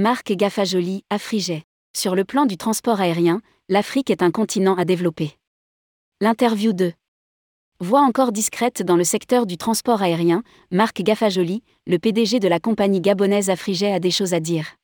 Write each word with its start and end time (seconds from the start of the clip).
Marc 0.00 0.30
Gaffajoli, 0.30 1.02
Afriget. 1.10 1.64
Sur 1.92 2.14
le 2.14 2.24
plan 2.24 2.46
du 2.46 2.56
transport 2.56 3.00
aérien, 3.00 3.40
l'Afrique 3.68 4.10
est 4.10 4.22
un 4.22 4.30
continent 4.30 4.76
à 4.76 4.84
développer. 4.84 5.32
L'interview 6.20 6.72
2. 6.72 6.92
Voix 7.80 8.02
encore 8.02 8.30
discrète 8.30 8.80
dans 8.80 8.94
le 8.94 9.02
secteur 9.02 9.44
du 9.44 9.56
transport 9.56 10.00
aérien, 10.00 10.44
Marc 10.70 11.02
Gaffajoli, 11.02 11.64
le 11.88 11.98
PDG 11.98 12.38
de 12.38 12.46
la 12.46 12.60
compagnie 12.60 13.00
gabonaise 13.00 13.50
Afriget 13.50 13.90
a 13.90 13.98
des 13.98 14.12
choses 14.12 14.34
à 14.34 14.38
dire. 14.38 14.76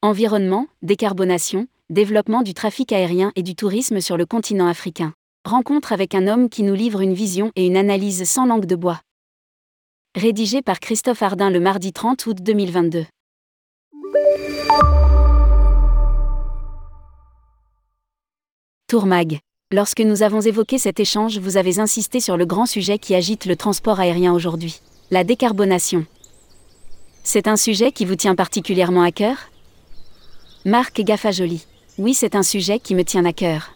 Environnement, 0.00 0.68
décarbonation, 0.80 1.66
développement 1.90 2.40
du 2.40 2.54
trafic 2.54 2.92
aérien 2.92 3.30
et 3.36 3.42
du 3.42 3.54
tourisme 3.54 4.00
sur 4.00 4.16
le 4.16 4.24
continent 4.24 4.68
africain. 4.68 5.12
Rencontre 5.44 5.92
avec 5.92 6.14
un 6.14 6.28
homme 6.28 6.48
qui 6.48 6.62
nous 6.62 6.72
livre 6.72 7.02
une 7.02 7.12
vision 7.12 7.52
et 7.56 7.66
une 7.66 7.76
analyse 7.76 8.24
sans 8.24 8.46
langue 8.46 8.64
de 8.64 8.74
bois. 8.74 9.02
Rédigé 10.14 10.62
par 10.62 10.80
Christophe 10.80 11.22
Ardin 11.22 11.50
le 11.50 11.60
mardi 11.60 11.92
30 11.92 12.24
août 12.24 12.38
2022. 12.40 13.04
Tourmag. 18.88 19.40
Lorsque 19.70 20.00
nous 20.00 20.22
avons 20.22 20.40
évoqué 20.40 20.78
cet 20.78 20.98
échange, 20.98 21.38
vous 21.38 21.58
avez 21.58 21.78
insisté 21.78 22.20
sur 22.20 22.38
le 22.38 22.46
grand 22.46 22.64
sujet 22.64 22.98
qui 22.98 23.14
agite 23.14 23.44
le 23.44 23.54
transport 23.54 24.00
aérien 24.00 24.32
aujourd'hui, 24.32 24.80
la 25.10 25.24
décarbonation. 25.24 26.06
C'est 27.22 27.48
un 27.48 27.56
sujet 27.56 27.92
qui 27.92 28.06
vous 28.06 28.16
tient 28.16 28.34
particulièrement 28.34 29.02
à 29.02 29.12
cœur? 29.12 29.36
Marc 30.64 31.02
Gaffajoli. 31.02 31.66
Oui, 31.98 32.14
c'est 32.14 32.34
un 32.34 32.42
sujet 32.42 32.78
qui 32.78 32.94
me 32.94 33.04
tient 33.04 33.26
à 33.26 33.34
cœur. 33.34 33.74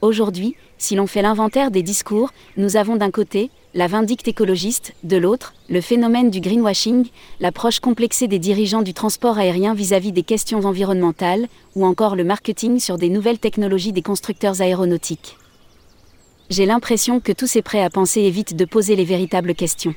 Aujourd'hui, 0.00 0.56
si 0.78 0.96
l'on 0.96 1.06
fait 1.06 1.22
l'inventaire 1.22 1.70
des 1.70 1.84
discours, 1.84 2.32
nous 2.56 2.76
avons 2.76 2.96
d'un 2.96 3.12
côté 3.12 3.52
la 3.74 3.86
vindicte 3.86 4.28
écologiste, 4.28 4.94
de 5.02 5.16
l'autre, 5.16 5.54
le 5.70 5.80
phénomène 5.80 6.30
du 6.30 6.40
greenwashing, 6.40 7.06
l'approche 7.40 7.80
complexée 7.80 8.28
des 8.28 8.38
dirigeants 8.38 8.82
du 8.82 8.92
transport 8.92 9.38
aérien 9.38 9.74
vis-à-vis 9.74 10.12
des 10.12 10.22
questions 10.22 10.64
environnementales, 10.64 11.48
ou 11.74 11.86
encore 11.86 12.14
le 12.14 12.24
marketing 12.24 12.78
sur 12.80 12.98
des 12.98 13.08
nouvelles 13.08 13.38
technologies 13.38 13.92
des 13.92 14.02
constructeurs 14.02 14.60
aéronautiques. 14.60 15.38
J'ai 16.50 16.66
l'impression 16.66 17.20
que 17.20 17.32
tous 17.32 17.46
ces 17.46 17.62
prêts 17.62 17.82
à 17.82 17.88
penser 17.88 18.20
évitent 18.20 18.56
de 18.56 18.66
poser 18.66 18.94
les 18.94 19.06
véritables 19.06 19.54
questions. 19.54 19.94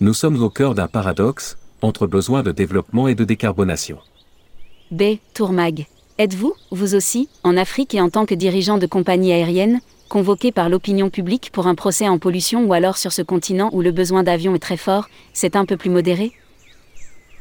Nous 0.00 0.14
sommes 0.14 0.42
au 0.42 0.48
cœur 0.48 0.74
d'un 0.74 0.88
paradoxe, 0.88 1.58
entre 1.82 2.06
besoin 2.06 2.42
de 2.42 2.52
développement 2.52 3.06
et 3.06 3.14
de 3.14 3.24
décarbonation. 3.24 3.98
B. 4.90 5.18
Tourmag. 5.34 5.86
Êtes-vous, 6.18 6.54
vous 6.70 6.94
aussi, 6.94 7.28
en 7.42 7.58
Afrique 7.58 7.94
et 7.94 8.00
en 8.00 8.08
tant 8.08 8.24
que 8.24 8.34
dirigeant 8.34 8.78
de 8.78 8.86
compagnie 8.86 9.32
aérienne, 9.32 9.80
convoqué 10.08 10.52
par 10.52 10.68
l'opinion 10.68 11.10
publique 11.10 11.50
pour 11.52 11.66
un 11.66 11.74
procès 11.74 12.08
en 12.08 12.18
pollution 12.18 12.64
ou 12.64 12.72
alors 12.72 12.96
sur 12.96 13.12
ce 13.12 13.22
continent 13.22 13.70
où 13.72 13.82
le 13.82 13.92
besoin 13.92 14.22
d'avion 14.22 14.54
est 14.54 14.60
très 14.60 14.76
fort, 14.76 15.08
c'est 15.32 15.56
un 15.56 15.64
peu 15.64 15.76
plus 15.76 15.90
modéré? 15.90 16.32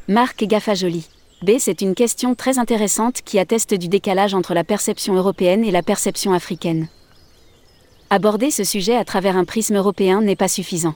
Marc 0.08 0.44
Gaffajoli. 0.44 1.08
B. 1.42 1.52
C'est 1.60 1.82
une 1.82 1.96
question 1.96 2.34
très 2.34 2.60
intéressante 2.60 3.22
qui 3.24 3.40
atteste 3.40 3.74
du 3.74 3.88
décalage 3.88 4.34
entre 4.34 4.54
la 4.54 4.64
perception 4.64 5.16
européenne 5.16 5.64
et 5.64 5.72
la 5.72 5.84
perception 5.84 6.34
africaine. 6.34 6.88
Aborder 8.10 8.52
ce 8.52 8.64
sujet 8.64 8.96
à 8.96 9.06
travers 9.06 9.36
un 9.36 9.46
prisme 9.46 9.76
européen 9.76 10.22
n'est 10.22 10.36
pas 10.36 10.48
suffisant 10.48 10.96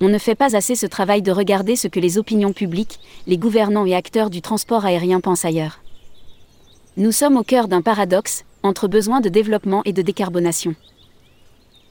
on 0.00 0.08
ne 0.08 0.18
fait 0.18 0.34
pas 0.34 0.54
assez 0.54 0.74
ce 0.74 0.86
travail 0.86 1.22
de 1.22 1.32
regarder 1.32 1.74
ce 1.76 1.88
que 1.88 2.00
les 2.00 2.18
opinions 2.18 2.52
publiques, 2.52 3.00
les 3.26 3.38
gouvernants 3.38 3.86
et 3.86 3.94
acteurs 3.94 4.30
du 4.30 4.42
transport 4.42 4.84
aérien 4.84 5.20
pensent 5.20 5.44
ailleurs. 5.44 5.80
Nous 6.96 7.12
sommes 7.12 7.36
au 7.36 7.42
cœur 7.42 7.68
d'un 7.68 7.82
paradoxe, 7.82 8.44
entre 8.66 8.88
besoin 8.88 9.20
de 9.20 9.28
développement 9.28 9.82
et 9.84 9.92
de 9.92 10.02
décarbonation. 10.02 10.74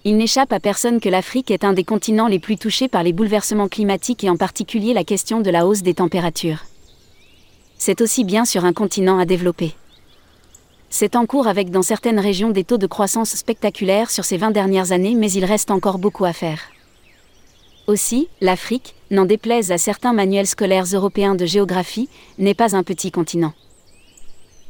Il 0.04 0.18
n'échappe 0.18 0.54
à 0.54 0.60
personne 0.60 1.00
que 1.00 1.10
l'Afrique 1.10 1.50
est 1.50 1.64
un 1.64 1.74
des 1.74 1.84
continents 1.84 2.28
les 2.28 2.38
plus 2.38 2.58
touchés 2.58 2.88
par 2.88 3.02
les 3.02 3.12
bouleversements 3.12 3.68
climatiques 3.68 4.24
et 4.24 4.30
en 4.30 4.38
particulier 4.38 4.94
la 4.94 5.04
question 5.04 5.42
de 5.42 5.50
la 5.50 5.66
hausse 5.66 5.82
des 5.82 5.96
températures. 5.96 6.66
C'est 7.80 8.02
aussi 8.02 8.24
bien 8.24 8.46
sur 8.46 8.66
un 8.66 8.74
continent 8.74 9.18
à 9.18 9.26
développer. 9.26 9.74
C'est 10.92 11.16
en 11.16 11.26
cours 11.26 11.48
avec 11.48 11.72
dans 11.72 11.82
certaines 11.82 12.20
régions 12.20 12.52
des 12.52 12.64
taux 12.64 12.78
de 12.78 12.86
croissance 12.88 13.36
spectaculaires 13.36 14.12
sur 14.12 14.26
ces 14.26 14.38
20 14.38 14.52
dernières 14.52 14.92
années 14.92 15.16
mais 15.16 15.32
il 15.32 15.44
reste 15.44 15.72
encore 15.72 15.98
beaucoup 15.98 16.26
à 16.26 16.34
faire. 16.34 16.62
Aussi, 17.88 18.30
l'Afrique, 18.42 18.96
n'en 19.12 19.26
déplaise 19.26 19.72
à 19.72 19.78
certains 19.78 20.14
manuels 20.14 20.48
scolaires 20.48 20.86
européens 20.86 21.36
de 21.36 21.46
géographie, 21.46 22.10
n'est 22.38 22.54
pas 22.54 22.76
un 22.76 22.84
petit 22.84 23.12
continent. 23.12 23.54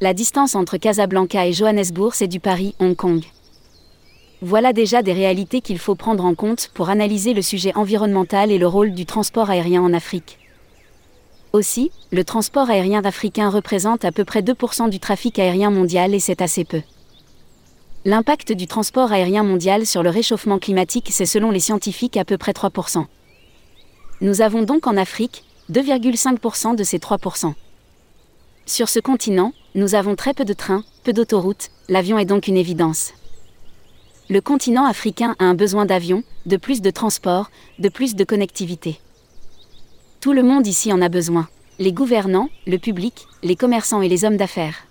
La 0.05 0.13
distance 0.13 0.53
entre 0.53 0.77
Casablanca 0.77 1.47
et 1.47 1.51
Johannesburg, 1.51 2.13
c'est 2.13 2.27
du 2.27 2.39
Paris-Hong 2.39 2.95
Kong. 2.95 3.23
Voilà 4.43 4.71
déjà 4.71 5.01
des 5.01 5.13
réalités 5.13 5.61
qu'il 5.61 5.79
faut 5.79 5.95
prendre 5.95 6.23
en 6.23 6.35
compte 6.35 6.69
pour 6.75 6.89
analyser 6.89 7.33
le 7.33 7.41
sujet 7.41 7.73
environnemental 7.73 8.51
et 8.51 8.59
le 8.59 8.67
rôle 8.67 8.93
du 8.93 9.07
transport 9.07 9.49
aérien 9.49 9.81
en 9.81 9.93
Afrique. 9.93 10.37
Aussi, 11.53 11.89
le 12.11 12.23
transport 12.23 12.69
aérien 12.69 13.03
africain 13.03 13.49
représente 13.49 14.05
à 14.05 14.11
peu 14.11 14.25
près 14.25 14.41
2% 14.43 14.91
du 14.91 14.99
trafic 14.99 15.39
aérien 15.39 15.71
mondial 15.71 16.13
et 16.13 16.19
c'est 16.19 16.43
assez 16.43 16.65
peu. 16.65 16.83
L'impact 18.05 18.51
du 18.51 18.67
transport 18.67 19.11
aérien 19.11 19.41
mondial 19.41 19.87
sur 19.87 20.03
le 20.03 20.11
réchauffement 20.11 20.59
climatique, 20.59 21.07
c'est 21.09 21.25
selon 21.25 21.49
les 21.49 21.59
scientifiques 21.59 22.17
à 22.17 22.25
peu 22.25 22.37
près 22.37 22.51
3%. 22.51 23.07
Nous 24.21 24.41
avons 24.41 24.61
donc 24.61 24.85
en 24.85 24.97
Afrique 24.97 25.45
2,5% 25.71 26.75
de 26.75 26.83
ces 26.83 26.99
3%. 26.99 27.55
Sur 28.67 28.89
ce 28.89 28.99
continent, 28.99 29.53
nous 29.75 29.93
avons 29.93 30.15
très 30.15 30.33
peu 30.33 30.43
de 30.43 30.53
trains, 30.53 30.83
peu 31.03 31.13
d'autoroutes, 31.13 31.69
l'avion 31.87 32.17
est 32.17 32.25
donc 32.25 32.47
une 32.47 32.57
évidence. 32.57 33.13
Le 34.27 34.41
continent 34.41 34.85
africain 34.85 35.35
a 35.37 35.45
un 35.45 35.53
besoin 35.53 35.85
d'avions, 35.85 36.23
de 36.47 36.57
plus 36.57 36.81
de 36.81 36.89
transport, 36.89 37.51
de 37.77 37.89
plus 37.89 38.15
de 38.15 38.23
connectivité. 38.23 38.99
Tout 40.19 40.33
le 40.33 40.41
monde 40.41 40.65
ici 40.65 40.91
en 40.91 40.99
a 41.03 41.09
besoin. 41.09 41.47
Les 41.77 41.93
gouvernants, 41.93 42.49
le 42.65 42.79
public, 42.79 43.27
les 43.43 43.55
commerçants 43.55 44.01
et 44.01 44.09
les 44.09 44.25
hommes 44.25 44.37
d'affaires. 44.37 44.87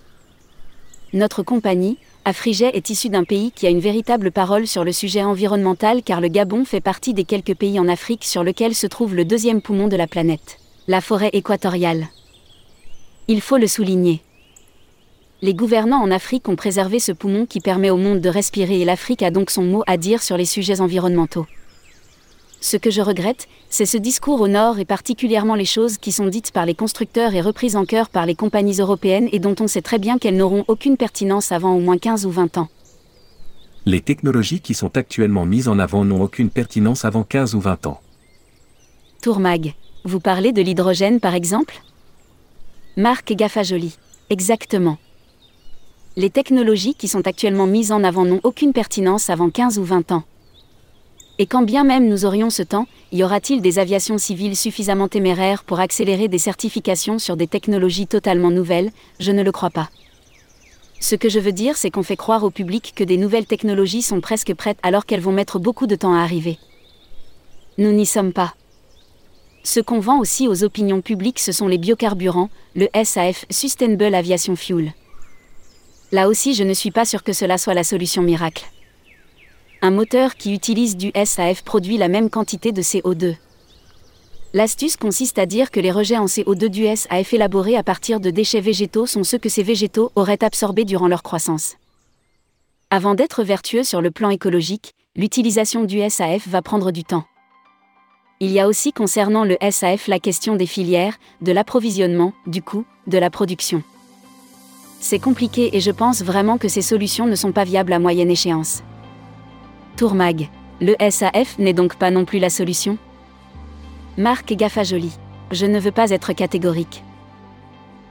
Notre 1.12 1.42
compagnie, 1.42 1.98
Afriget 2.24 2.76
est 2.76 2.90
issu 2.90 3.08
d'un 3.08 3.24
pays 3.24 3.50
qui 3.50 3.66
a 3.66 3.70
une 3.70 3.80
véritable 3.80 4.30
parole 4.30 4.68
sur 4.68 4.84
le 4.84 4.92
sujet 4.92 5.24
environnemental 5.24 6.04
car 6.04 6.20
le 6.20 6.28
Gabon 6.28 6.64
fait 6.64 6.80
partie 6.80 7.12
des 7.12 7.24
quelques 7.24 7.56
pays 7.56 7.80
en 7.80 7.88
Afrique 7.88 8.24
sur 8.24 8.44
lequel 8.44 8.76
se 8.76 8.86
trouve 8.86 9.16
le 9.16 9.24
deuxième 9.24 9.60
poumon 9.60 9.88
de 9.88 9.96
la 9.96 10.06
planète, 10.06 10.58
la 10.86 11.00
forêt 11.00 11.30
équatoriale. 11.32 12.06
Il 13.26 13.40
faut 13.40 13.56
le 13.56 13.66
souligner. 13.66 14.20
Les 15.40 15.54
gouvernants 15.54 16.02
en 16.02 16.10
Afrique 16.10 16.46
ont 16.50 16.56
préservé 16.56 16.98
ce 16.98 17.10
poumon 17.10 17.46
qui 17.46 17.60
permet 17.60 17.88
au 17.88 17.96
monde 17.96 18.20
de 18.20 18.28
respirer 18.28 18.82
et 18.82 18.84
l'Afrique 18.84 19.22
a 19.22 19.30
donc 19.30 19.50
son 19.50 19.62
mot 19.62 19.82
à 19.86 19.96
dire 19.96 20.22
sur 20.22 20.36
les 20.36 20.44
sujets 20.44 20.82
environnementaux. 20.82 21.46
Ce 22.60 22.76
que 22.76 22.90
je 22.90 23.00
regrette, 23.00 23.48
c'est 23.70 23.86
ce 23.86 23.96
discours 23.96 24.42
au 24.42 24.48
nord 24.48 24.78
et 24.78 24.84
particulièrement 24.84 25.54
les 25.54 25.64
choses 25.64 25.96
qui 25.96 26.12
sont 26.12 26.26
dites 26.26 26.50
par 26.50 26.66
les 26.66 26.74
constructeurs 26.74 27.34
et 27.34 27.40
reprises 27.40 27.76
en 27.76 27.86
chœur 27.86 28.10
par 28.10 28.26
les 28.26 28.34
compagnies 28.34 28.80
européennes 28.80 29.30
et 29.32 29.38
dont 29.38 29.56
on 29.58 29.68
sait 29.68 29.82
très 29.82 29.98
bien 29.98 30.18
qu'elles 30.18 30.36
n'auront 30.36 30.64
aucune 30.68 30.98
pertinence 30.98 31.50
avant 31.50 31.74
au 31.74 31.80
moins 31.80 31.96
15 31.96 32.26
ou 32.26 32.30
20 32.30 32.58
ans. 32.58 32.68
Les 33.86 34.02
technologies 34.02 34.60
qui 34.60 34.74
sont 34.74 34.98
actuellement 34.98 35.46
mises 35.46 35.68
en 35.68 35.78
avant 35.78 36.04
n'ont 36.04 36.22
aucune 36.22 36.50
pertinence 36.50 37.06
avant 37.06 37.22
15 37.22 37.54
ou 37.54 37.60
20 37.60 37.86
ans. 37.86 38.00
Tourmag. 39.22 39.74
Vous 40.04 40.20
parlez 40.20 40.52
de 40.52 40.60
l'hydrogène 40.60 41.20
par 41.20 41.34
exemple? 41.34 41.82
Marc 42.96 43.32
Gaffajoli. 43.32 43.96
Exactement. 44.30 44.98
Les 46.16 46.30
technologies 46.30 46.94
qui 46.94 47.08
sont 47.08 47.26
actuellement 47.26 47.66
mises 47.66 47.90
en 47.90 48.04
avant 48.04 48.24
n'ont 48.24 48.38
aucune 48.44 48.72
pertinence 48.72 49.30
avant 49.30 49.50
15 49.50 49.80
ou 49.80 49.84
20 49.84 50.12
ans. 50.12 50.22
Et 51.40 51.46
quand 51.46 51.62
bien 51.62 51.82
même 51.82 52.08
nous 52.08 52.24
aurions 52.24 52.50
ce 52.50 52.62
temps, 52.62 52.86
y 53.10 53.24
aura-t-il 53.24 53.60
des 53.60 53.80
aviations 53.80 54.16
civiles 54.16 54.56
suffisamment 54.56 55.08
téméraires 55.08 55.64
pour 55.64 55.80
accélérer 55.80 56.28
des 56.28 56.38
certifications 56.38 57.18
sur 57.18 57.36
des 57.36 57.48
technologies 57.48 58.06
totalement 58.06 58.52
nouvelles? 58.52 58.92
Je 59.18 59.32
ne 59.32 59.42
le 59.42 59.50
crois 59.50 59.70
pas. 59.70 59.90
Ce 61.00 61.16
que 61.16 61.28
je 61.28 61.40
veux 61.40 61.50
dire, 61.50 61.76
c'est 61.76 61.90
qu'on 61.90 62.04
fait 62.04 62.14
croire 62.14 62.44
au 62.44 62.50
public 62.50 62.92
que 62.94 63.02
des 63.02 63.16
nouvelles 63.16 63.46
technologies 63.46 64.02
sont 64.02 64.20
presque 64.20 64.54
prêtes 64.54 64.78
alors 64.84 65.04
qu'elles 65.04 65.18
vont 65.18 65.32
mettre 65.32 65.58
beaucoup 65.58 65.88
de 65.88 65.96
temps 65.96 66.14
à 66.14 66.20
arriver. 66.20 66.60
Nous 67.76 67.90
n'y 67.90 68.06
sommes 68.06 68.32
pas. 68.32 68.54
Ce 69.64 69.80
qu'on 69.80 69.98
vend 69.98 70.20
aussi 70.20 70.46
aux 70.46 70.62
opinions 70.62 71.00
publiques, 71.00 71.40
ce 71.40 71.50
sont 71.50 71.66
les 71.66 71.78
biocarburants, 71.78 72.50
le 72.76 72.88
SAF, 73.02 73.44
Sustainable 73.50 74.14
Aviation 74.14 74.54
Fuel. 74.54 74.92
Là 76.12 76.28
aussi, 76.28 76.54
je 76.54 76.62
ne 76.62 76.74
suis 76.74 76.92
pas 76.92 77.04
sûr 77.04 77.24
que 77.24 77.32
cela 77.32 77.58
soit 77.58 77.74
la 77.74 77.82
solution 77.82 78.22
miracle 78.22 78.66
un 79.84 79.90
moteur 79.90 80.36
qui 80.36 80.54
utilise 80.54 80.96
du 80.96 81.12
SAF 81.26 81.62
produit 81.62 81.98
la 81.98 82.08
même 82.08 82.30
quantité 82.30 82.72
de 82.72 82.80
CO2. 82.80 83.36
L'astuce 84.54 84.96
consiste 84.96 85.38
à 85.38 85.44
dire 85.44 85.70
que 85.70 85.78
les 85.78 85.90
rejets 85.90 86.16
en 86.16 86.24
CO2 86.24 86.68
du 86.68 86.86
SAF 86.96 87.34
élaborés 87.34 87.76
à 87.76 87.82
partir 87.82 88.18
de 88.18 88.30
déchets 88.30 88.62
végétaux 88.62 89.04
sont 89.04 89.24
ceux 89.24 89.36
que 89.36 89.50
ces 89.50 89.62
végétaux 89.62 90.10
auraient 90.14 90.42
absorbés 90.42 90.86
durant 90.86 91.06
leur 91.06 91.22
croissance. 91.22 91.76
Avant 92.88 93.14
d'être 93.14 93.44
vertueux 93.44 93.84
sur 93.84 94.00
le 94.00 94.10
plan 94.10 94.30
écologique, 94.30 94.94
l'utilisation 95.16 95.84
du 95.84 96.00
SAF 96.08 96.48
va 96.48 96.62
prendre 96.62 96.90
du 96.90 97.04
temps. 97.04 97.24
Il 98.40 98.50
y 98.50 98.58
a 98.58 98.66
aussi 98.66 98.92
concernant 98.92 99.44
le 99.44 99.56
SAF 99.70 100.08
la 100.08 100.18
question 100.18 100.56
des 100.56 100.66
filières, 100.66 101.18
de 101.40 101.52
l'approvisionnement, 101.52 102.32
du 102.46 102.62
coût, 102.62 102.84
de 103.06 103.16
la 103.16 103.30
production. 103.30 103.82
C'est 104.98 105.20
compliqué 105.20 105.76
et 105.76 105.80
je 105.80 105.92
pense 105.92 106.22
vraiment 106.22 106.58
que 106.58 106.66
ces 106.66 106.82
solutions 106.82 107.26
ne 107.26 107.36
sont 107.36 107.52
pas 107.52 107.64
viables 107.64 107.92
à 107.92 108.00
moyenne 108.00 108.30
échéance. 108.30 108.82
Tourmag. 109.96 110.48
Le 110.80 110.96
SAF 111.10 111.58
n'est 111.58 111.72
donc 111.72 111.94
pas 111.94 112.10
non 112.10 112.24
plus 112.24 112.40
la 112.40 112.50
solution? 112.50 112.98
Marc 114.18 114.52
Gaffajoli. 114.52 115.12
Je 115.52 115.66
ne 115.66 115.78
veux 115.78 115.92
pas 115.92 116.10
être 116.10 116.32
catégorique. 116.32 117.04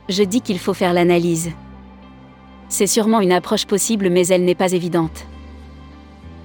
Je 0.08 0.24
dis 0.24 0.40
qu'il 0.40 0.60
faut 0.60 0.74
faire 0.74 0.94
l'analyse. 0.94 1.52
C'est 2.70 2.88
sûrement 2.88 3.20
une 3.20 3.34
approche 3.34 3.66
possible 3.66 4.10
mais 4.10 4.28
elle 4.28 4.46
n'est 4.46 4.56
pas 4.56 4.72
évidente. 4.72 5.26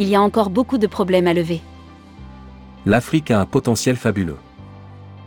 Il 0.01 0.09
y 0.09 0.17
a 0.17 0.21
encore 0.21 0.51
beaucoup 0.51 0.79
de 0.79 0.89
problèmes 0.89 1.29
à 1.29 1.35
lever. 1.35 1.61
L'Afrique 2.87 3.31
a 3.31 3.41
un 3.41 3.47
potentiel 3.47 3.97
fabuleux. 3.97 4.39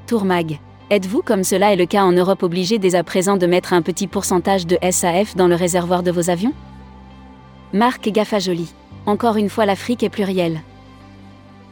Tourmag. 0.07 0.59
Êtes-vous, 0.89 1.21
comme 1.21 1.43
cela 1.43 1.71
est 1.71 1.77
le 1.77 1.85
cas 1.85 2.03
en 2.03 2.11
Europe, 2.11 2.43
obligé 2.43 2.77
dès 2.79 2.95
à 2.95 3.03
présent 3.03 3.37
de 3.37 3.47
mettre 3.47 3.73
un 3.73 3.81
petit 3.81 4.07
pourcentage 4.07 4.67
de 4.67 4.77
SAF 4.89 5.35
dans 5.35 5.47
le 5.47 5.55
réservoir 5.55 6.03
de 6.03 6.11
vos 6.11 6.29
avions? 6.29 6.53
Marc 7.71 8.09
Gaffajoli. 8.09 8.73
Encore 9.05 9.37
une 9.37 9.49
fois, 9.49 9.65
l'Afrique 9.65 10.03
est 10.03 10.09
plurielle. 10.09 10.61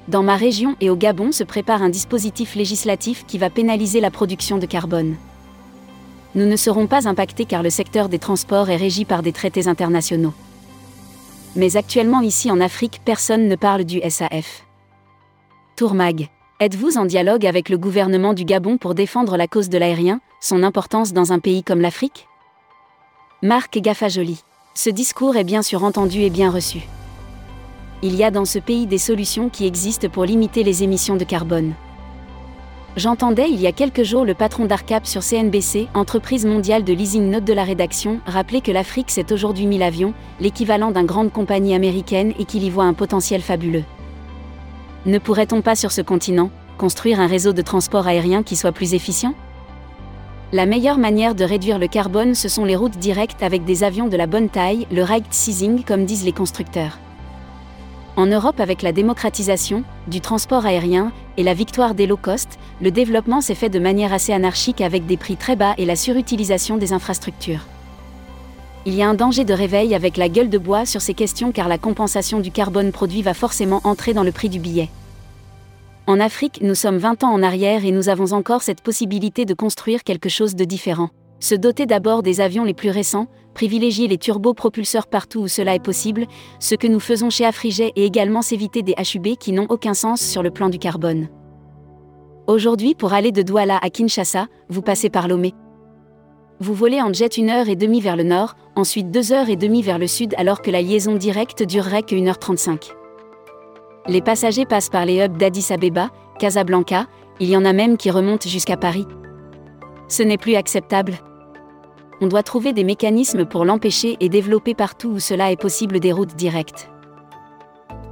Dans 0.08 0.24
ma 0.24 0.38
région 0.38 0.76
et 0.80 0.90
au 0.90 0.96
Gabon 0.96 1.32
se 1.32 1.44
prépare 1.44 1.84
un 1.84 1.90
dispositif 1.90 2.56
législatif 2.56 3.26
qui 3.28 3.38
va 3.38 3.50
pénaliser 3.50 4.00
la 4.00 4.10
production 4.10 4.58
de 4.58 4.66
carbone. 4.66 5.16
Nous 6.36 6.46
ne 6.46 6.56
serons 6.56 6.88
pas 6.88 7.08
impactés 7.08 7.46
car 7.46 7.62
le 7.62 7.70
secteur 7.70 8.08
des 8.08 8.20
transports 8.20 8.70
est 8.70 8.78
régi 8.78 9.04
par 9.04 9.22
des 9.22 9.34
traités 9.34 9.68
internationaux. 9.68 10.34
Mais 11.56 11.76
actuellement 11.76 12.22
ici 12.22 12.50
en 12.50 12.62
Afrique, 12.62 13.02
personne 13.04 13.48
ne 13.48 13.56
parle 13.56 13.84
du 13.84 14.00
SAF. 14.10 14.64
Tourmag. 15.80 16.28
Êtes-vous 16.60 16.98
en 16.98 17.06
dialogue 17.06 17.46
avec 17.46 17.70
le 17.70 17.78
gouvernement 17.78 18.34
du 18.34 18.44
Gabon 18.44 18.78
pour 18.78 18.96
défendre 18.96 19.38
la 19.38 19.48
cause 19.48 19.70
de 19.70 19.78
l'aérien, 19.78 20.20
son 20.42 20.62
importance 20.62 21.14
dans 21.14 21.32
un 21.32 21.40
pays 21.40 21.64
comme 21.64 21.80
l'Afrique? 21.80 22.28
Marc 23.42 23.80
Gaffajoli. 23.80 24.44
Ce 24.74 24.90
discours 24.90 25.38
est 25.38 25.46
bien 25.46 25.62
sûr 25.62 25.86
entendu 25.86 26.20
et 26.20 26.30
bien 26.30 26.52
reçu. 26.52 26.82
Il 28.02 28.14
y 28.18 28.26
a 28.26 28.30
dans 28.30 28.44
ce 28.44 28.60
pays 28.60 28.88
des 28.88 28.98
solutions 28.98 29.48
qui 29.48 29.66
existent 29.66 30.10
pour 30.10 30.26
limiter 30.26 30.64
les 30.64 30.84
émissions 30.84 31.16
de 31.16 31.24
carbone. 31.24 31.72
J'entendais 32.98 33.50
il 33.50 33.62
y 33.62 33.68
a 33.68 33.72
quelques 33.72 34.04
jours 34.04 34.26
le 34.26 34.34
patron 34.34 34.66
d'Arcap 34.66 35.08
sur 35.08 35.24
CNBC, 35.24 35.88
entreprise 35.94 36.46
mondiale 36.46 36.84
de 36.84 36.92
leasing 36.92 37.32
note 37.32 37.46
de 37.46 37.54
la 37.54 37.64
rédaction, 37.64 38.20
rappeler 38.26 38.60
que 38.60 38.74
l'Afrique 38.74 39.12
c'est 39.12 39.32
aujourd'hui 39.32 39.66
1000 39.66 39.82
avions, 39.82 40.14
l'équivalent 40.42 40.92
d'une 40.92 41.06
grande 41.06 41.32
compagnie 41.32 41.74
américaine 41.74 42.34
et 42.38 42.44
qu'il 42.44 42.66
y 42.66 42.70
voit 42.70 42.84
un 42.84 42.94
potentiel 42.94 43.42
fabuleux. 43.42 43.86
Ne 45.06 45.18
pourrait-on 45.18 45.62
pas 45.62 45.76
sur 45.76 45.92
ce 45.92 46.02
continent 46.02 46.52
construire 46.78 47.20
un 47.20 47.28
réseau 47.28 47.54
de 47.54 47.62
transport 47.62 48.08
aérien 48.08 48.44
qui 48.44 48.56
soit 48.56 48.74
plus 48.74 48.94
efficient? 48.94 49.34
La 50.52 50.66
meilleure 50.66 50.98
manière 50.98 51.36
de 51.36 51.44
réduire 51.46 51.80
le 51.80 51.88
carbone, 51.88 52.36
ce 52.36 52.50
sont 52.50 52.66
les 52.66 52.76
routes 52.76 52.98
directes 52.98 53.44
avec 53.44 53.64
des 53.64 53.84
avions 53.84 54.08
de 54.08 54.18
la 54.18 54.28
bonne 54.28 54.50
taille, 54.50 54.88
le 54.92 55.04
right 55.04 55.26
seizing 55.30 55.84
comme 55.84 56.06
disent 56.06 56.26
les 56.26 56.34
constructeurs. 56.34 56.98
En 58.18 58.26
Europe, 58.26 58.60
avec 58.60 58.82
la 58.82 58.92
démocratisation 58.92 59.84
du 60.08 60.20
transport 60.20 60.66
aérien 60.66 61.14
et 61.38 61.44
la 61.44 61.54
victoire 61.54 61.96
des 61.96 62.08
low 62.08 62.18
cost, 62.18 62.60
le 62.82 62.92
développement 62.92 63.40
s'est 63.40 63.56
fait 63.56 63.70
de 63.70 63.80
manière 63.80 64.12
assez 64.12 64.34
anarchique 64.34 64.82
avec 64.82 65.06
des 65.06 65.16
prix 65.16 65.38
très 65.38 65.56
bas 65.56 65.76
et 65.78 65.86
la 65.86 65.96
surutilisation 65.96 66.76
des 66.76 66.92
infrastructures. 66.92 67.66
Il 68.86 68.96
y 68.96 69.02
a 69.02 69.10
un 69.10 69.14
danger 69.14 69.44
de 69.44 69.54
réveil 69.54 69.94
avec 69.94 70.16
la 70.16 70.30
gueule 70.30 70.50
de 70.50 70.58
bois 70.58 70.86
sur 70.86 71.02
ces 71.02 71.14
questions 71.14 71.52
car 71.52 71.68
la 71.68 71.78
compensation 71.78 72.40
du 72.40 72.50
carbone 72.50 72.92
produit 72.92 73.22
va 73.22 73.34
forcément 73.34 73.82
entrer 73.84 74.14
dans 74.14 74.24
le 74.24 74.32
prix 74.32 74.50
du 74.50 74.60
billet. 74.60 74.90
En 76.08 76.20
Afrique, 76.20 76.62
nous 76.62 76.76
sommes 76.76 76.98
20 76.98 77.24
ans 77.24 77.32
en 77.32 77.44
arrière 77.44 77.86
et 77.86 77.92
nous 77.92 78.10
avons 78.10 78.34
encore 78.34 78.64
cette 78.64 78.82
possibilité 78.82 79.46
de 79.46 79.54
construire 79.54 80.04
quelque 80.04 80.30
chose 80.30 80.56
de 80.56 80.64
différent. 80.64 81.10
Se 81.40 81.56
doter 81.56 81.86
d'abord 81.86 82.24
des 82.24 82.42
avions 82.42 82.64
les 82.64 82.74
plus 82.74 82.90
récents, 82.90 83.28
privilégier 83.54 84.08
les 84.08 84.18
turbopropulseurs 84.18 85.08
partout 85.08 85.42
où 85.42 85.48
cela 85.48 85.76
est 85.76 85.84
possible, 85.84 86.26
ce 86.60 86.76
que 86.76 86.88
nous 86.88 87.00
faisons 87.00 87.30
chez 87.30 87.46
Afrijet 87.46 87.92
et 87.96 88.06
également 88.06 88.42
s'éviter 88.42 88.82
des 88.82 88.96
HUB 88.96 89.36
qui 89.38 89.52
n'ont 89.52 89.68
aucun 89.70 89.94
sens 89.94 90.22
sur 90.22 90.42
le 90.42 90.52
plan 90.52 90.70
du 90.70 90.80
carbone. 90.80 91.28
Aujourd'hui, 92.48 92.96
pour 92.96 93.14
aller 93.14 93.32
de 93.32 93.42
Douala 93.42 93.78
à 93.82 93.90
Kinshasa, 93.90 94.48
vous 94.70 94.82
passez 94.82 95.10
par 95.10 95.28
Lomé. 95.28 95.54
Vous 96.62 96.74
volez 96.74 97.02
en 97.02 97.14
jet 97.14 97.38
une 97.38 97.50
heure 97.50 97.70
et 97.70 97.78
demie 97.78 98.02
vers 98.02 98.18
le 98.18 98.24
nord, 98.24 98.56
ensuite 98.76 99.12
deux 99.12 99.32
heures 99.32 99.50
et 99.50 99.56
demie 99.56 99.82
vers 99.82 99.98
le 99.98 100.08
sud 100.08 100.36
alors 100.38 100.62
que 100.62 100.70
la 100.70 100.82
liaison 100.82 101.16
directe 101.16 101.64
durerait 101.64 102.04
que 102.04 102.16
1h35. 102.16 102.92
Les 104.08 104.22
passagers 104.22 104.66
passent 104.66 104.90
par 104.90 105.06
les 105.06 105.24
hubs 105.24 105.38
d'Addis 105.38 105.72
Abeba, 105.72 106.10
Casablanca, 106.38 107.06
il 107.40 107.50
y 107.50 107.56
en 107.56 107.64
a 107.64 107.72
même 107.72 107.96
qui 107.96 108.12
remontent 108.12 108.50
jusqu'à 108.50 108.76
Paris. 108.76 109.08
Ce 110.10 110.22
n'est 110.22 110.38
plus 110.38 110.56
acceptable. 110.56 111.14
On 112.20 112.28
doit 112.28 112.44
trouver 112.44 112.74
des 112.74 112.84
mécanismes 112.84 113.46
pour 113.46 113.64
l'empêcher 113.64 114.18
et 114.20 114.28
développer 114.28 114.74
partout 114.74 115.12
où 115.12 115.20
cela 115.20 115.54
est 115.54 115.62
possible 115.62 116.02
des 116.02 116.12
routes 116.12 116.36
directes. 116.36 116.90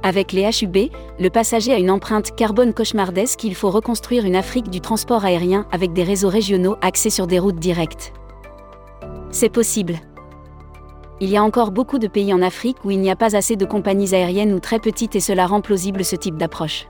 Avec 0.02 0.32
les 0.32 0.48
HUB, 0.62 0.90
le 1.18 1.28
passager 1.28 1.74
a 1.74 1.78
une 1.78 1.90
empreinte 1.90 2.34
carbone 2.34 2.72
cauchemardesque 2.72 3.44
il 3.44 3.54
faut 3.54 3.70
reconstruire 3.70 4.24
une 4.24 4.36
Afrique 4.36 4.70
du 4.70 4.80
transport 4.80 5.26
aérien 5.26 5.66
avec 5.70 5.92
des 5.92 6.04
réseaux 6.04 6.30
régionaux 6.30 6.76
axés 6.80 7.10
sur 7.10 7.26
des 7.26 7.38
routes 7.38 7.58
directes. 7.58 8.14
C'est 9.30 9.48
possible. 9.48 9.96
Il 11.20 11.30
y 11.30 11.36
a 11.36 11.42
encore 11.42 11.72
beaucoup 11.72 11.98
de 11.98 12.06
pays 12.06 12.32
en 12.32 12.42
Afrique 12.42 12.84
où 12.84 12.90
il 12.90 13.00
n'y 13.00 13.10
a 13.10 13.16
pas 13.16 13.36
assez 13.36 13.56
de 13.56 13.64
compagnies 13.64 14.14
aériennes 14.14 14.52
ou 14.52 14.60
très 14.60 14.78
petites 14.78 15.16
et 15.16 15.20
cela 15.20 15.46
rend 15.46 15.60
plausible 15.60 16.04
ce 16.04 16.16
type 16.16 16.36
d'approche. 16.36 16.86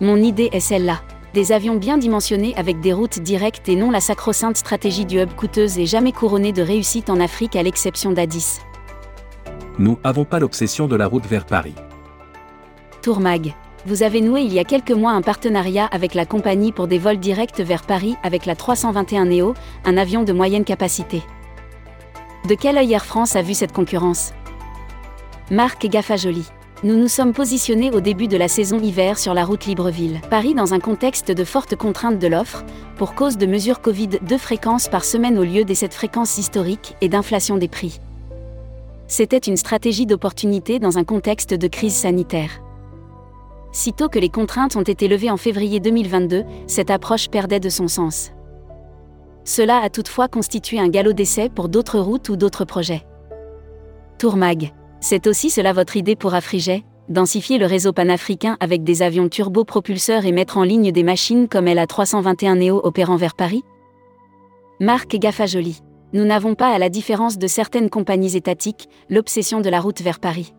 Mon 0.00 0.16
idée 0.16 0.50
est 0.52 0.60
celle-là. 0.60 1.00
Des 1.32 1.52
avions 1.52 1.76
bien 1.76 1.98
dimensionnés 1.98 2.54
avec 2.56 2.80
des 2.80 2.92
routes 2.92 3.18
directes 3.18 3.68
et 3.68 3.76
non 3.76 3.90
la 3.90 4.00
sacro-sainte 4.00 4.56
stratégie 4.56 5.06
du 5.06 5.18
hub 5.18 5.32
coûteuse 5.34 5.78
et 5.78 5.86
jamais 5.86 6.12
couronnée 6.12 6.52
de 6.52 6.62
réussite 6.62 7.10
en 7.10 7.20
Afrique 7.20 7.56
à 7.56 7.62
l'exception 7.62 8.12
d'Addis. 8.12 8.60
Nous 9.78 9.98
n'avons 10.04 10.24
pas 10.24 10.38
l'obsession 10.38 10.86
de 10.86 10.96
la 10.96 11.06
route 11.06 11.26
vers 11.26 11.44
Paris. 11.44 11.74
Tourmag. 13.02 13.54
Vous 13.86 14.02
avez 14.02 14.20
noué 14.20 14.40
il 14.40 14.52
y 14.52 14.58
a 14.58 14.64
quelques 14.64 14.90
mois 14.90 15.12
un 15.12 15.22
partenariat 15.22 15.86
avec 15.86 16.14
la 16.14 16.26
compagnie 16.26 16.72
pour 16.72 16.88
des 16.88 16.98
vols 16.98 17.20
directs 17.20 17.60
vers 17.60 17.82
Paris 17.82 18.16
avec 18.24 18.44
la 18.44 18.56
321 18.56 19.26
Neo, 19.26 19.54
un 19.84 19.96
avion 19.96 20.24
de 20.24 20.32
moyenne 20.32 20.64
capacité. 20.64 21.22
De 22.48 22.56
quel 22.56 22.78
œil 22.78 22.92
Air 22.92 23.06
France 23.06 23.36
a 23.36 23.42
vu 23.42 23.54
cette 23.54 23.70
concurrence? 23.70 24.32
Marc 25.52 25.86
Gaffajoli. 25.86 26.46
Nous 26.82 26.96
nous 26.96 27.06
sommes 27.06 27.32
positionnés 27.32 27.92
au 27.92 28.00
début 28.00 28.26
de 28.26 28.36
la 28.36 28.48
saison 28.48 28.80
hiver 28.80 29.20
sur 29.20 29.34
la 29.34 29.44
route 29.44 29.66
Libreville. 29.66 30.20
Paris 30.30 30.54
dans 30.54 30.74
un 30.74 30.80
contexte 30.80 31.30
de 31.30 31.44
fortes 31.44 31.76
contraintes 31.76 32.18
de 32.18 32.26
l'offre, 32.26 32.64
pour 32.96 33.14
cause 33.14 33.36
de 33.36 33.46
mesures 33.46 33.80
Covid 33.80 34.18
deux 34.20 34.38
fréquences 34.38 34.88
par 34.88 35.04
semaine 35.04 35.38
au 35.38 35.44
lieu 35.44 35.64
des 35.64 35.76
sept 35.76 35.94
fréquences 35.94 36.38
historiques 36.38 36.96
et 37.00 37.08
d'inflation 37.08 37.56
des 37.56 37.68
prix. 37.68 38.00
C'était 39.06 39.38
une 39.38 39.56
stratégie 39.56 40.06
d'opportunité 40.06 40.80
dans 40.80 40.98
un 40.98 41.04
contexte 41.04 41.54
de 41.54 41.68
crise 41.68 41.94
sanitaire. 41.94 42.65
Sitôt 43.76 44.08
que 44.08 44.18
les 44.18 44.30
contraintes 44.30 44.74
ont 44.76 44.82
été 44.82 45.06
levées 45.06 45.30
en 45.30 45.36
février 45.36 45.80
2022, 45.80 46.44
cette 46.66 46.90
approche 46.90 47.28
perdait 47.28 47.60
de 47.60 47.68
son 47.68 47.88
sens. 47.88 48.30
Cela 49.44 49.80
a 49.80 49.90
toutefois 49.90 50.28
constitué 50.28 50.78
un 50.78 50.88
galop 50.88 51.12
d'essai 51.12 51.50
pour 51.50 51.68
d'autres 51.68 51.98
routes 51.98 52.30
ou 52.30 52.36
d'autres 52.36 52.64
projets. 52.64 53.02
Tourmag. 54.18 54.72
C'est 55.00 55.26
aussi 55.26 55.50
cela 55.50 55.74
votre 55.74 55.98
idée 55.98 56.16
pour 56.16 56.32
Afrijet 56.32 56.84
densifier 57.10 57.58
le 57.58 57.66
réseau 57.66 57.92
panafricain 57.92 58.56
avec 58.60 58.82
des 58.82 59.02
avions 59.02 59.28
turbopropulseurs 59.28 60.24
et 60.24 60.32
mettre 60.32 60.56
en 60.56 60.62
ligne 60.62 60.90
des 60.90 61.02
machines 61.02 61.46
comme 61.46 61.66
la 61.66 61.86
321 61.86 62.54
Neo 62.54 62.80
opérant 62.82 63.16
vers 63.16 63.34
Paris? 63.34 63.62
Marc 64.80 65.16
Gaffajoli. 65.18 65.82
Nous 66.14 66.24
n'avons 66.24 66.54
pas, 66.54 66.70
à 66.70 66.78
la 66.78 66.88
différence 66.88 67.36
de 67.36 67.46
certaines 67.46 67.90
compagnies 67.90 68.36
étatiques, 68.36 68.88
l'obsession 69.10 69.60
de 69.60 69.68
la 69.68 69.80
route 69.80 70.00
vers 70.00 70.18
Paris. 70.18 70.54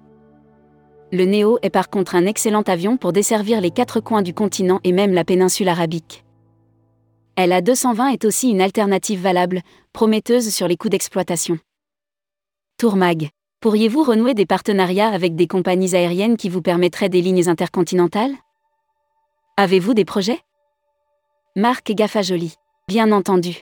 Le 1.13 1.23
Neo 1.23 1.57
est 1.61 1.69
par 1.69 1.89
contre 1.89 2.15
un 2.15 2.25
excellent 2.25 2.63
avion 2.63 2.97
pour 2.97 3.13
desservir 3.13 3.61
les 3.61 3.71
quatre 3.71 4.01
coins 4.01 4.21
du 4.21 4.33
continent 4.33 4.81
et 4.83 4.91
même 4.91 5.13
la 5.13 5.23
péninsule 5.23 5.69
arabique. 5.69 6.25
La 7.37 7.61
220 7.61 8.09
est 8.09 8.25
aussi 8.25 8.49
une 8.49 8.61
alternative 8.61 9.21
valable, 9.21 9.61
prometteuse 9.93 10.49
sur 10.49 10.67
les 10.67 10.75
coûts 10.75 10.89
d'exploitation. 10.89 11.59
Tourmag. 12.77 13.29
Pourriez-vous 13.61 14.03
renouer 14.03 14.33
des 14.33 14.45
partenariats 14.45 15.09
avec 15.09 15.35
des 15.35 15.47
compagnies 15.47 15.95
aériennes 15.95 16.35
qui 16.35 16.49
vous 16.49 16.61
permettraient 16.61 17.09
des 17.09 17.21
lignes 17.21 17.47
intercontinentales? 17.47 18.35
Avez-vous 19.55 19.93
des 19.93 20.05
projets? 20.05 20.39
Marc 21.55 21.91
Gaffajoli. 21.91 22.55
Bien 22.87 23.11
entendu. 23.11 23.61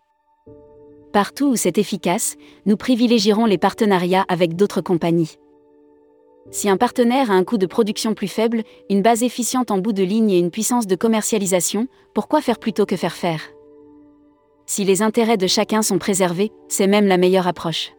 Partout 1.14 1.52
où 1.52 1.56
c'est 1.56 1.78
efficace, 1.78 2.36
nous 2.66 2.76
privilégierons 2.76 3.46
les 3.46 3.58
partenariats 3.58 4.26
avec 4.28 4.56
d'autres 4.56 4.82
compagnies. 4.82 5.38
Si 6.52 6.70
un 6.70 6.78
partenaire 6.78 7.32
a 7.32 7.34
un 7.34 7.44
coût 7.44 7.58
de 7.58 7.66
production 7.66 8.14
plus 8.14 8.28
faible, 8.28 8.64
une 8.90 9.02
base 9.02 9.24
efficiente 9.24 9.72
en 9.72 9.80
bout 9.80 9.94
de 9.94 10.04
ligne 10.04 10.30
et 10.30 10.40
une 10.40 10.52
puissance 10.52 10.86
de 10.86 10.96
commercialisation, 10.96 11.88
pourquoi 12.14 12.42
faire 12.42 12.60
plutôt 12.60 12.86
que 12.86 12.96
faire 12.96 13.14
faire? 13.14 13.42
Si 14.68 14.84
les 14.84 15.02
intérêts 15.02 15.38
de 15.38 15.48
chacun 15.48 15.82
sont 15.82 15.98
préservés, 15.98 16.52
c'est 16.70 16.88
même 16.88 17.08
la 17.08 17.18
meilleure 17.18 17.48
approche. 17.48 17.94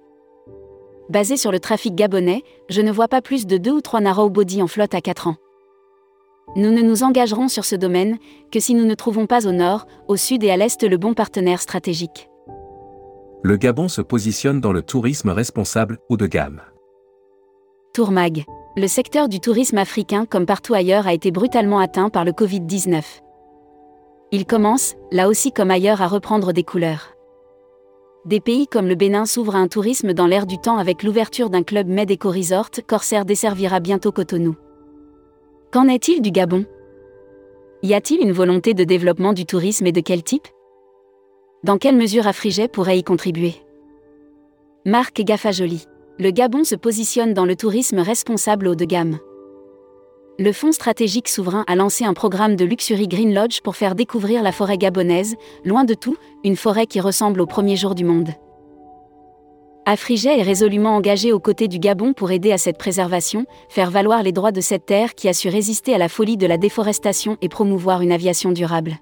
Basé 1.09 1.37
sur 1.37 1.53
le 1.53 1.61
trafic 1.61 1.95
gabonais, 1.95 2.43
je 2.69 2.83
ne 2.83 2.91
vois 2.91 3.09
pas 3.09 3.23
plus 3.23 3.47
de 3.47 3.57
deux 3.57 3.73
ou 3.73 3.81
trois 3.81 4.01
narrow 4.01 4.31
body 4.31 4.63
en 4.63 4.67
flotte 4.67 4.95
à 4.95 5.01
4 5.01 5.29
ans. 5.29 5.37
Nous 6.55 6.71
ne 6.71 6.83
nous 6.83 7.03
engagerons 7.03 7.49
sur 7.49 7.65
ce 7.65 7.77
domaine 7.77 8.19
que 8.53 8.61
si 8.61 8.75
nous 8.75 8.85
ne 8.85 8.95
trouvons 8.95 9.27
pas 9.27 9.47
au 9.47 9.53
nord, 9.53 9.87
au 10.09 10.17
sud 10.17 10.43
et 10.45 10.51
à 10.51 10.57
l'est 10.57 10.83
le 10.83 10.97
bon 10.97 11.15
partenaire 11.15 11.61
stratégique. 11.61 12.29
Le 13.43 13.57
Gabon 13.57 13.89
se 13.89 14.03
positionne 14.03 14.61
dans 14.61 14.73
le 14.73 14.83
tourisme 14.83 15.31
responsable 15.31 15.99
ou 16.09 16.17
de 16.17 16.27
gamme. 16.27 16.63
Tourmag. 17.97 18.45
Le 18.77 18.89
secteur 18.89 19.27
du 19.27 19.41
tourisme 19.41 19.79
africain 19.79 20.27
comme 20.27 20.45
partout 20.45 20.75
ailleurs 20.75 21.07
a 21.07 21.15
été 21.15 21.31
brutalement 21.31 21.79
atteint 21.79 22.11
par 22.11 22.27
le 22.27 22.33
Covid-19. 22.33 23.03
Il 24.33 24.45
commence, 24.45 24.97
là 25.13 25.29
aussi 25.29 25.51
comme 25.51 25.71
ailleurs, 25.71 26.03
à 26.03 26.07
reprendre 26.07 26.53
des 26.53 26.63
couleurs. 26.63 27.15
Des 28.27 28.41
pays 28.41 28.67
comme 28.67 28.87
le 28.87 28.97
Bénin 28.97 29.25
s'ouvrent 29.25 29.57
à 29.57 29.61
un 29.61 29.69
tourisme 29.69 30.13
dans 30.13 30.27
l'air 30.27 30.45
du 30.45 30.59
temps 30.59 30.77
avec 30.77 31.05
l'ouverture 31.05 31.49
d'un 31.49 31.63
club 31.63 31.89
Med 31.89 32.11
Eco 32.11 32.31
Resort, 32.31 32.69
Corsair 32.87 33.25
desservira 33.25 33.81
bientôt 33.81 34.13
Cotonou. 34.13 34.57
Qu'en 35.73 35.89
est-il 35.89 36.21
du 36.21 36.33
Gabon? 36.33 36.67
Y 37.83 37.95
a-t-il 37.95 38.21
une 38.21 38.33
volonté 38.33 38.75
de 38.75 38.85
développement 38.85 39.33
du 39.33 39.47
tourisme 39.47 39.87
et 39.87 39.93
de 39.93 40.03
quel 40.03 40.23
type? 40.23 40.49
Dans 41.65 41.79
quelle 41.79 41.97
mesure 41.97 42.27
Afriget 42.27 42.69
pourrait 42.69 42.99
y 42.99 43.03
contribuer? 43.03 43.55
Marc 44.85 45.23
Gaffajoli. 45.23 45.87
Le 46.19 46.31
Gabon 46.31 46.65
se 46.65 46.75
positionne 46.75 47.35
dans 47.35 47.45
le 47.45 47.57
tourisme 47.57 47.99
responsable 47.99 48.69
haut 48.69 48.75
de 48.75 48.87
gamme. 48.87 49.19
Le 50.39 50.51
Fonds 50.51 50.73
stratégique 50.73 51.29
souverain 51.29 51.65
a 51.67 51.75
lancé 51.75 52.05
un 52.05 52.15
programme 52.15 52.57
de 52.57 52.65
luxury 52.65 53.07
Green 53.07 53.35
Lodge 53.35 53.61
pour 53.61 53.77
faire 53.77 53.95
découvrir 53.95 54.43
la 54.43 54.51
forêt 54.51 54.79
gabonaise, 54.79 55.37
loin 55.67 55.85
de 55.85 55.93
tout, 55.93 56.17
une 56.43 56.57
forêt 56.57 56.87
qui 56.87 57.01
ressemble 57.01 57.43
au 57.43 57.47
premier 57.47 57.77
jour 57.77 57.95
du 57.95 58.05
monde. 58.05 58.31
Afriget 59.85 60.39
est 60.39 60.43
résolument 60.43 60.97
engagé 60.97 61.33
aux 61.33 61.39
côtés 61.39 61.69
du 61.69 61.79
Gabon 61.79 62.15
pour 62.15 62.31
aider 62.31 62.51
à 62.51 62.59
cette 62.59 62.79
préservation, 62.79 63.45
faire 63.69 63.91
valoir 63.91 64.23
les 64.23 64.33
droits 64.33 64.53
de 64.53 64.63
cette 64.63 64.87
terre 64.87 65.15
qui 65.15 65.29
a 65.29 65.35
su 65.35 65.51
résister 65.51 65.95
à 65.95 65.99
la 65.99 66.09
folie 66.09 66.39
de 66.39 66.47
la 66.47 66.57
déforestation 66.57 67.37
et 67.43 67.51
promouvoir 67.51 68.01
une 68.01 68.11
aviation 68.11 68.53
durable. 68.53 68.97